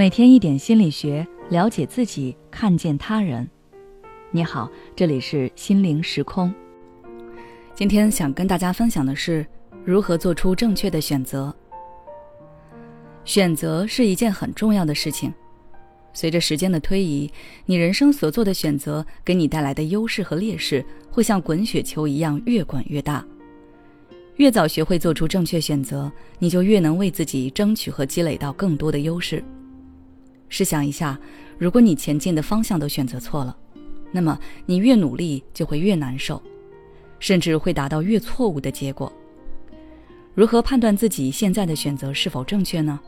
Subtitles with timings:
[0.00, 3.46] 每天一点心理学，了解自己，看见他人。
[4.30, 4.66] 你好，
[4.96, 6.50] 这里是心灵时空。
[7.74, 9.46] 今天想跟大家分享的是
[9.84, 11.54] 如何做出正确的选择。
[13.26, 15.30] 选择是一件很重要的事情。
[16.14, 17.30] 随着时间的推移，
[17.66, 23.22] 你人生所做的选择给你带来的优势和劣势，会像滚雪球一样越滚越大。
[24.36, 29.44] 越早学会做出正确选择，你就越能为自己争取和积累到更多的优势。
[30.50, 31.18] 试想一下，
[31.56, 33.56] 如果你前进的方向都选择错了，
[34.12, 36.42] 那么你越努力就会越难受，
[37.18, 39.10] 甚至会达到越错误的结果。
[40.34, 43.00] 如何判断自己现在的选择是否正确呢？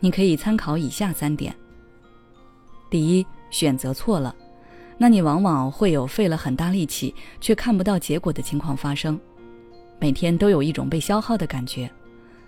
[0.00, 1.54] 你可以参考以下三点。
[2.90, 4.34] 第一，选择错了，
[4.98, 9.18] 那你往往会有费了很大力气却看不到结果的情况发生，
[10.00, 11.88] 每天都有一种被消耗的感觉。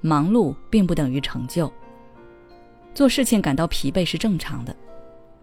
[0.00, 1.72] 忙碌并不等于成就。
[2.94, 4.74] 做事情感到疲惫是正常的，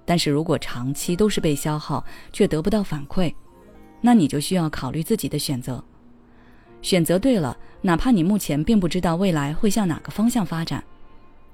[0.06, 3.34] 但是如果长期都是被消耗却得不到反馈，
[4.00, 5.84] 那你就需要考虑自己的选择。
[6.82, 10.82] 选择对了，哪怕你目前并不知道未来会向哪个方向发展，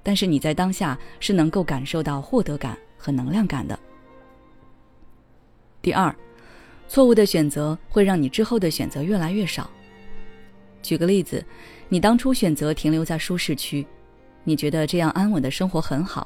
[0.03, 3.77] 但是你在当下是能够感受到获得感和能量感的。
[5.81, 6.15] 第二，
[6.87, 9.69] 错误的选择会让你之后的选择越来越少。
[10.83, 11.43] 举个例子，
[11.89, 13.85] 你当初选择停留在舒适区。
[14.47, 16.25] 你觉得这样安稳的生活很好，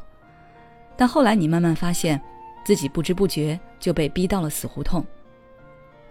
[0.95, 2.21] 但后来你慢慢发现，
[2.63, 5.03] 自己不知不觉就被逼到了死胡同。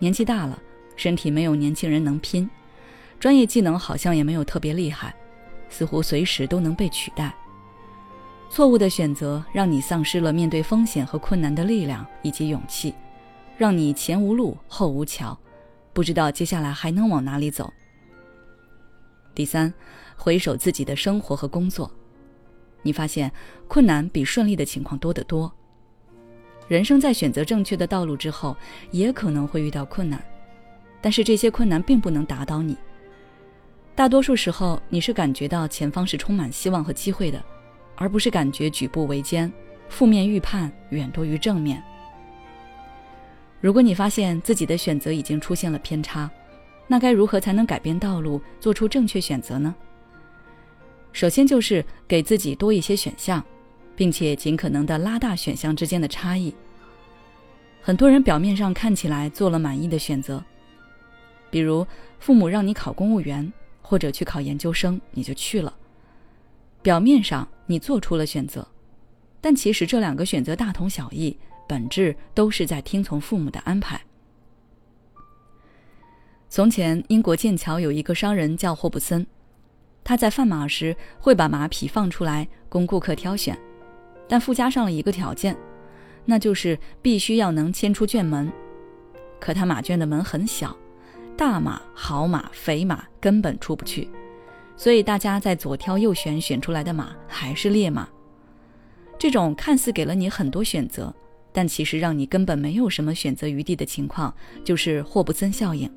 [0.00, 0.60] 年纪大了，
[0.96, 2.50] 身体没有年轻人能拼，
[3.20, 5.14] 专业技能好像也没有特别厉害，
[5.68, 7.32] 似乎随时都能被取代。
[8.50, 12.92] 错误的选择让你丧失了面对风险和困难的力量以及勇气，
[13.56, 15.38] 让你前无路后无桥，
[15.92, 17.72] 不知道接下来还能往哪里走。
[19.32, 19.72] 第三，
[20.16, 21.88] 回首自己的生活和工作。
[22.82, 23.30] 你发现
[23.68, 25.52] 困难比顺利的情况多得多。
[26.68, 28.56] 人生在选择正确的道路之后，
[28.90, 30.22] 也可能会遇到困难，
[31.00, 32.76] 但是这些困难并不能打倒你。
[33.94, 37.42] 大多数时候，你是感觉到前方是充满希望和机会的，
[37.96, 39.52] 而不是感觉举步维艰，
[39.88, 41.82] 负面预判远多于正面。
[43.60, 46.30] 如果你发现自己的选择已经出现了偏差，
[46.86, 49.74] 那该如何才能改变道路，做出正确选择呢？
[51.12, 53.44] 首先就是给自己多一些选项，
[53.96, 56.54] 并且尽可能的拉大选项之间的差异。
[57.82, 60.42] 很多人表面上看起来做了满意的选择，
[61.50, 61.86] 比如
[62.18, 65.74] 父母让你考公务员或者去考研究生，你就去了。
[66.82, 68.66] 表面上你做出了选择，
[69.40, 74.00] 但其实这两个选择大同小异，本质都是在听从父母的安排。
[76.48, 79.26] 从前，英国剑桥有一个商人叫霍布森。
[80.10, 83.56] 他在贩马时会把马匹放出来供顾客挑选，
[84.28, 85.56] 但附加上了一个条件，
[86.24, 88.52] 那就是必须要能牵出圈门。
[89.38, 90.76] 可他马圈的门很小，
[91.36, 94.10] 大马、好马、肥马根本出不去，
[94.76, 98.08] 所以大家在左挑右选选出来的马还是劣马。
[99.16, 101.14] 这种看似给了你很多选择，
[101.52, 104.34] 但其实让你根本没有什么选择余地的情况，
[104.64, 105.88] 就是霍布森效应。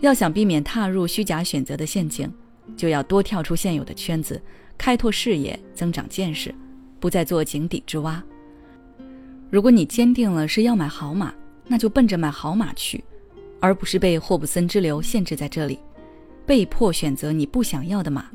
[0.00, 2.30] 要想避免踏入虚假选择的陷阱。
[2.76, 4.40] 就要多跳出现有的圈子，
[4.76, 6.54] 开拓视野，增长见识，
[6.98, 8.22] 不再做井底之蛙。
[9.50, 11.32] 如果你坚定了是要买好马，
[11.66, 13.02] 那就奔着买好马去，
[13.60, 15.78] 而不是被霍布森之流限制在这里，
[16.46, 18.26] 被迫选择你不想要的马。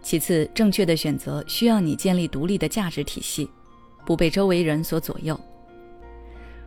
[0.00, 3.50] 其次，正确的选择需要你建立独立的价值体系，
[4.06, 5.38] 不被周围人所左右。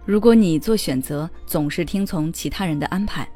[0.06, 3.28] 如果你做选择总是听从其他人的安排，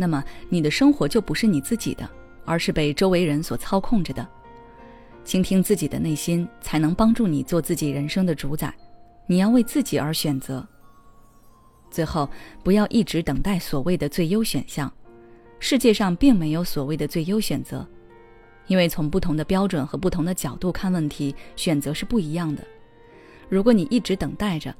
[0.00, 2.08] 那么你的生活就不是你自己的，
[2.46, 4.26] 而是被周围人所操控着的。
[5.24, 8.72] 倾听自己的内心，才能帮助你做自己人生的主宰。
[9.26, 10.66] 你要为自己而选择。
[11.90, 12.26] 最后，
[12.64, 14.90] 不要一直等待所谓的最优选项。
[15.58, 17.86] 世界上并没有所谓的最优选择，
[18.68, 22.64] 因为从不同的标准和不同的角度看问题，选择是不一样的。
[23.50, 24.74] 如果你一直等待着，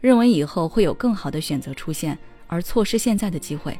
[0.00, 2.18] 认为以后会有更好的选择出现，
[2.48, 3.78] 而错失现在的机会。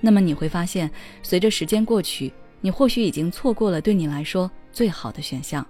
[0.00, 0.90] 那么你会发现，
[1.22, 5.66] 随着时间过去，你或许已经错过了对你来说最好的选项。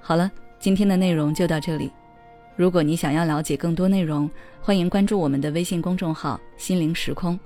[0.00, 1.90] 好了，今天的内容就到这里。
[2.56, 4.30] 如果你想要了解更多内容，
[4.62, 7.38] 欢迎关注我们的微信公众号“心灵时空”，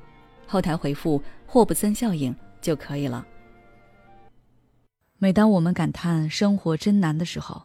[0.47, 3.27] 后台回复“霍布森效应”就可以了。
[5.19, 7.65] 每当我们感叹生活真难的时候，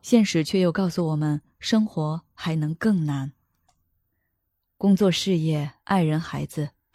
[0.00, 3.32] 现实却又告诉我们，生活还能更难。
[4.78, 6.70] 工作、事业、爱人、孩子。